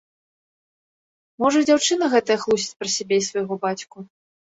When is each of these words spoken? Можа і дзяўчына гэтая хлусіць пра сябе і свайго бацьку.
Можа 1.43 1.57
і 1.63 1.67
дзяўчына 1.69 2.05
гэтая 2.13 2.37
хлусіць 2.45 2.77
пра 2.79 2.89
сябе 2.95 3.15
і 3.21 3.27
свайго 3.29 3.59
бацьку. 3.67 3.97